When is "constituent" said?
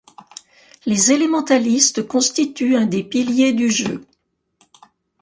2.07-2.75